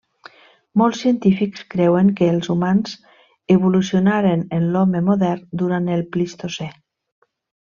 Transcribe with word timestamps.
Molts 0.81 1.01
científics 1.03 1.65
creuen 1.73 2.09
que 2.19 2.29
els 2.35 2.49
humans 2.53 2.95
evolucionaren 3.57 4.43
en 4.61 4.67
l'home 4.77 5.03
modern 5.11 5.47
durant 5.65 5.93
el 5.99 6.05
Plistocè. 6.17 6.73